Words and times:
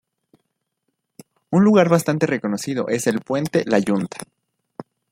Un 1.51 1.61
lugar 1.63 1.87
bastante 1.87 2.25
reconocido 2.25 2.87
es 2.87 3.05
el 3.05 3.19
Puente 3.21 3.65
La 3.67 3.77
Yunta. 3.77 4.17